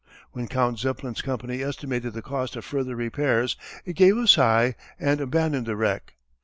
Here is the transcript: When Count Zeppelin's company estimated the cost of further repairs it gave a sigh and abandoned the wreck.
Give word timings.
When 0.31 0.47
Count 0.47 0.79
Zeppelin's 0.79 1.21
company 1.21 1.61
estimated 1.61 2.13
the 2.13 2.23
cost 2.23 2.55
of 2.55 2.65
further 2.65 2.95
repairs 2.95 3.55
it 3.85 3.93
gave 3.93 4.17
a 4.17 4.25
sigh 4.27 4.73
and 4.99 5.21
abandoned 5.21 5.67
the 5.67 5.75
wreck. 5.75 6.15